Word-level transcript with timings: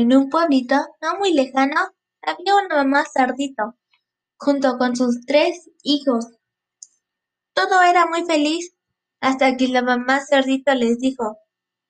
En 0.00 0.16
un 0.16 0.30
pueblito 0.30 0.76
no 1.00 1.18
muy 1.18 1.32
lejano 1.32 1.74
había 2.22 2.54
una 2.54 2.84
mamá 2.84 3.04
cerdito, 3.04 3.74
junto 4.38 4.78
con 4.78 4.94
sus 4.94 5.26
tres 5.26 5.68
hijos. 5.82 6.24
Todo 7.52 7.82
era 7.82 8.06
muy 8.06 8.24
feliz 8.24 8.76
hasta 9.20 9.56
que 9.56 9.66
la 9.66 9.82
mamá 9.82 10.20
cerdito 10.20 10.72
les 10.74 11.00
dijo, 11.00 11.38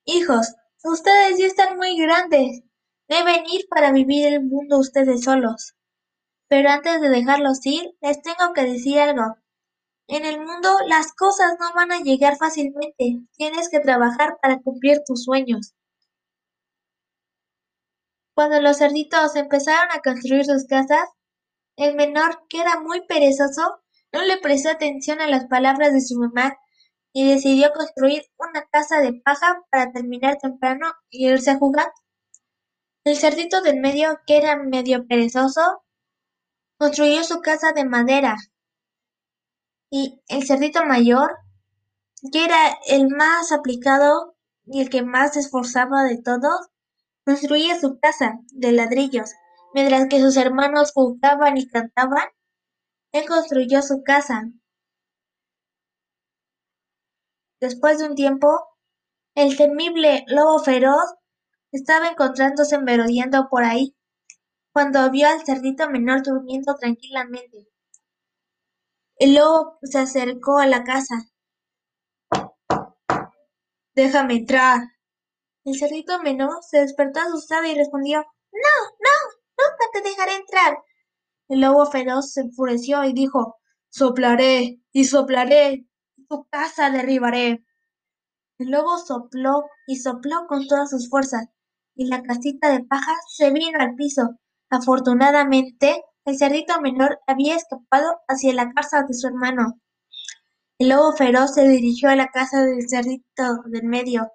Hijos, 0.06 0.54
ustedes 0.84 1.38
ya 1.38 1.44
están 1.44 1.76
muy 1.76 1.98
grandes, 1.98 2.62
deben 3.08 3.44
ir 3.44 3.68
para 3.68 3.92
vivir 3.92 4.28
el 4.28 4.42
mundo 4.42 4.78
ustedes 4.78 5.24
solos. 5.24 5.74
Pero 6.48 6.70
antes 6.70 7.02
de 7.02 7.10
dejarlos 7.10 7.60
ir, 7.66 7.94
les 8.00 8.22
tengo 8.22 8.54
que 8.54 8.64
decir 8.64 9.00
algo. 9.00 9.36
En 10.06 10.24
el 10.24 10.38
mundo 10.38 10.70
las 10.86 11.12
cosas 11.12 11.56
no 11.60 11.74
van 11.74 11.92
a 11.92 12.00
llegar 12.00 12.38
fácilmente, 12.38 13.20
tienes 13.36 13.68
que 13.68 13.80
trabajar 13.80 14.38
para 14.40 14.62
cumplir 14.62 15.02
tus 15.06 15.24
sueños. 15.24 15.74
Cuando 18.38 18.60
los 18.60 18.78
cerditos 18.78 19.34
empezaron 19.34 19.88
a 19.90 20.00
construir 20.00 20.44
sus 20.44 20.64
casas, 20.66 21.08
el 21.74 21.96
menor, 21.96 22.46
que 22.48 22.60
era 22.60 22.78
muy 22.78 23.04
perezoso, 23.04 23.80
no 24.12 24.22
le 24.22 24.38
prestó 24.38 24.70
atención 24.70 25.20
a 25.20 25.26
las 25.26 25.46
palabras 25.46 25.92
de 25.92 26.00
su 26.00 26.16
mamá 26.20 26.56
y 27.12 27.28
decidió 27.28 27.72
construir 27.72 28.22
una 28.38 28.64
casa 28.70 29.00
de 29.00 29.12
paja 29.24 29.60
para 29.72 29.90
terminar 29.90 30.38
temprano 30.40 30.86
y 31.10 31.28
irse 31.28 31.50
a 31.50 31.58
jugar. 31.58 31.90
El 33.02 33.16
cerdito 33.16 33.60
del 33.60 33.80
medio, 33.80 34.20
que 34.24 34.36
era 34.36 34.54
medio 34.54 35.08
perezoso, 35.08 35.82
construyó 36.78 37.24
su 37.24 37.40
casa 37.40 37.72
de 37.72 37.86
madera. 37.86 38.36
Y 39.90 40.22
el 40.28 40.46
cerdito 40.46 40.84
mayor, 40.84 41.38
que 42.32 42.44
era 42.44 42.78
el 42.86 43.08
más 43.08 43.50
aplicado 43.50 44.36
y 44.64 44.80
el 44.80 44.90
que 44.90 45.02
más 45.02 45.32
se 45.32 45.40
esforzaba 45.40 46.04
de 46.04 46.22
todos, 46.22 46.68
construía 47.28 47.78
su 47.78 47.98
casa 48.00 48.40
de 48.54 48.72
ladrillos, 48.72 49.34
mientras 49.74 50.08
que 50.08 50.18
sus 50.18 50.38
hermanos 50.38 50.92
jugaban 50.94 51.58
y 51.58 51.68
cantaban. 51.68 52.26
Él 53.12 53.28
construyó 53.28 53.82
su 53.82 54.02
casa. 54.02 54.44
Después 57.60 57.98
de 57.98 58.08
un 58.08 58.14
tiempo, 58.14 58.48
el 59.34 59.58
temible 59.58 60.24
lobo 60.28 60.60
feroz 60.60 61.04
estaba 61.70 62.08
encontrándose 62.08 62.78
merodeando 62.78 63.48
por 63.50 63.62
ahí, 63.62 63.94
cuando 64.72 65.10
vio 65.10 65.28
al 65.28 65.44
cerdito 65.44 65.90
menor 65.90 66.22
durmiendo 66.22 66.76
tranquilamente. 66.76 67.68
El 69.16 69.34
lobo 69.34 69.78
se 69.82 69.98
acercó 69.98 70.60
a 70.60 70.66
la 70.66 70.82
casa. 70.82 71.26
Déjame 73.94 74.36
entrar, 74.36 74.80
el 75.68 75.78
cerdito 75.78 76.20
menor 76.22 76.62
se 76.62 76.80
despertó 76.80 77.20
asustado 77.20 77.66
y 77.66 77.74
respondió, 77.74 78.20
No, 78.20 78.90
no, 79.00 79.66
nunca 79.66 79.84
te 79.92 80.00
dejaré 80.02 80.36
entrar. 80.36 80.78
El 81.48 81.60
lobo 81.60 81.86
feroz 81.86 82.32
se 82.32 82.42
enfureció 82.42 83.04
y 83.04 83.12
dijo, 83.12 83.56
Soplaré 83.90 84.80
y 84.92 85.04
soplaré, 85.04 85.86
y 86.16 86.26
tu 86.26 86.46
casa 86.50 86.90
derribaré. 86.90 87.64
El 88.58 88.70
lobo 88.70 88.98
sopló 88.98 89.64
y 89.86 89.96
sopló 89.96 90.46
con 90.48 90.66
todas 90.66 90.90
sus 90.90 91.08
fuerzas, 91.08 91.48
y 91.94 92.06
la 92.06 92.22
casita 92.22 92.70
de 92.70 92.84
paja 92.84 93.14
se 93.28 93.50
vino 93.50 93.78
al 93.78 93.94
piso. 93.94 94.38
Afortunadamente, 94.70 96.02
el 96.24 96.38
cerdito 96.38 96.80
menor 96.80 97.20
había 97.26 97.56
escapado 97.56 98.20
hacia 98.26 98.54
la 98.54 98.72
casa 98.72 99.02
de 99.02 99.14
su 99.14 99.26
hermano. 99.26 99.80
El 100.78 100.90
lobo 100.90 101.12
feroz 101.16 101.54
se 101.54 101.66
dirigió 101.68 102.10
a 102.10 102.16
la 102.16 102.28
casa 102.28 102.64
del 102.64 102.88
cerdito 102.88 103.62
del 103.66 103.84
medio 103.84 104.30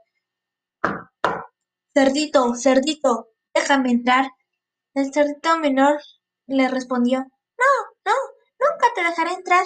Cerdito, 1.94 2.56
cerdito, 2.56 3.30
déjame 3.54 3.92
entrar. 3.92 4.32
El 4.96 5.14
cerdito 5.14 5.60
menor 5.60 6.00
le 6.48 6.68
respondió, 6.68 7.20
No, 7.20 7.72
no, 8.04 8.14
nunca 8.59 8.88
te 8.96 9.04
dejaré 9.04 9.34
entrar. 9.34 9.64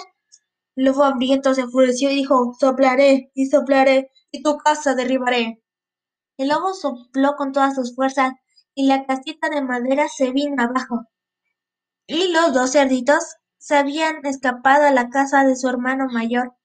El 0.76 0.84
lobo 0.84 1.04
hambriento 1.04 1.54
se 1.54 1.62
enfureció 1.62 2.10
y 2.10 2.16
dijo, 2.16 2.54
Soplaré 2.60 3.30
y 3.34 3.46
soplaré, 3.46 4.10
y 4.30 4.42
tu 4.42 4.58
casa 4.58 4.94
derribaré. 4.94 5.62
El 6.36 6.48
lobo 6.48 6.74
sopló 6.74 7.34
con 7.36 7.52
todas 7.52 7.74
sus 7.74 7.94
fuerzas, 7.94 8.32
y 8.74 8.86
la 8.86 9.06
casita 9.06 9.48
de 9.48 9.62
madera 9.62 10.06
se 10.14 10.30
vino 10.30 10.62
abajo. 10.62 11.06
Y 12.06 12.30
los 12.30 12.52
dos 12.52 12.72
cerditos 12.72 13.36
se 13.56 13.76
habían 13.76 14.24
escapado 14.26 14.86
a 14.86 14.90
la 14.90 15.08
casa 15.08 15.44
de 15.44 15.56
su 15.56 15.66
hermano 15.66 16.08
mayor. 16.12 16.57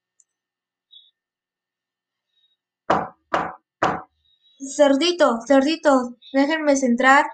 Cerdito, 4.66 5.40
cerdito, 5.46 6.16
déjenme 6.32 6.72
entrar, 6.72 7.26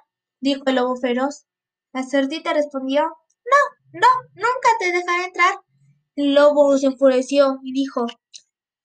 dijo 0.41 0.63
el 0.66 0.75
lobo 0.75 0.95
feroz. 0.95 1.45
La 1.94 2.01
cerdita 2.01 2.53
respondió, 2.53 3.03
No, 3.03 4.00
no, 4.00 4.07
nunca 4.34 4.69
te 4.79 4.91
dejaré 4.91 5.25
entrar. 5.25 5.59
El 6.16 6.34
lobo 6.34 6.75
se 6.79 6.88
enfureció 6.88 7.59
y 7.62 7.72
dijo, 7.73 8.07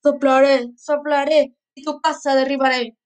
Soplaré, 0.02 0.74
soplaré, 0.76 1.56
y 1.74 1.84
tu 1.84 2.00
casa 2.00 2.34
derribaré. 2.34 2.98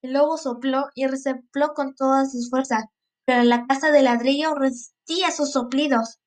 El 0.00 0.14
lobo 0.14 0.38
sopló 0.38 0.86
y 0.94 1.06
resopló 1.06 1.74
con 1.74 1.94
todas 1.94 2.32
sus 2.32 2.48
fuerzas, 2.48 2.84
pero 3.26 3.42
la 3.42 3.66
casa 3.66 3.90
de 3.90 4.02
ladrillo 4.02 4.54
resistía 4.54 5.30
sus 5.30 5.52
soplidos. 5.52 6.20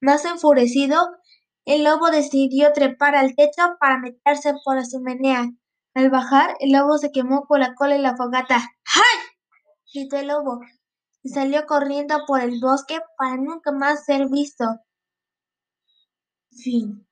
Más 0.00 0.24
enfurecido, 0.24 0.98
el 1.66 1.84
lobo 1.84 2.10
decidió 2.10 2.72
trepar 2.72 3.14
al 3.14 3.36
techo 3.36 3.76
para 3.78 3.98
meterse 3.98 4.54
por 4.64 4.74
la 4.74 4.82
chimenea 4.82 5.52
al 5.94 6.10
bajar, 6.10 6.56
el 6.60 6.72
lobo 6.72 6.98
se 6.98 7.12
quemó 7.12 7.46
por 7.46 7.60
la 7.60 7.74
cola 7.74 7.96
y 7.96 8.00
la 8.00 8.16
fogata. 8.16 8.56
¡Ay! 8.56 9.18
gritó 9.94 10.16
el 10.16 10.28
lobo 10.28 10.60
y 11.22 11.28
salió 11.30 11.66
corriendo 11.66 12.16
por 12.26 12.40
el 12.40 12.60
bosque 12.60 12.98
para 13.16 13.36
nunca 13.36 13.72
más 13.72 14.04
ser 14.04 14.28
visto. 14.28 14.64
Fin. 16.62 17.06